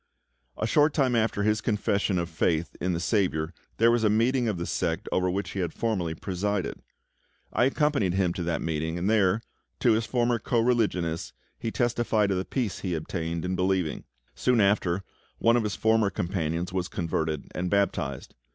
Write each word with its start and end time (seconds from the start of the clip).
A 0.57 0.65
short 0.65 0.95
time 0.95 1.15
after 1.15 1.43
his 1.43 1.61
confession 1.61 2.17
of 2.17 2.27
faith 2.27 2.75
in 2.81 2.93
the 2.93 2.99
SAVIOUR 2.99 3.53
there 3.77 3.91
was 3.91 4.03
a 4.03 4.09
meeting 4.09 4.47
of 4.47 4.57
the 4.57 4.65
sect 4.65 5.07
over 5.11 5.29
which 5.29 5.51
he 5.51 5.59
had 5.59 5.75
formerly 5.75 6.15
presided. 6.15 6.81
I 7.53 7.65
accompanied 7.65 8.15
him 8.15 8.33
to 8.33 8.41
that 8.45 8.63
meeting, 8.63 8.97
and 8.97 9.07
there, 9.07 9.43
to 9.81 9.91
his 9.91 10.07
former 10.07 10.39
co 10.39 10.59
religionists, 10.59 11.33
he 11.59 11.69
testified 11.69 12.31
of 12.31 12.37
the 12.39 12.45
peace 12.45 12.79
he 12.79 12.93
had 12.93 13.03
obtained 13.03 13.45
in 13.45 13.55
believing. 13.55 14.03
Soon 14.33 14.59
after, 14.59 15.03
one 15.37 15.55
of 15.55 15.61
his 15.63 15.75
former 15.75 16.09
companions 16.09 16.73
was 16.73 16.87
converted 16.87 17.45
and 17.53 17.69
baptized. 17.69 18.33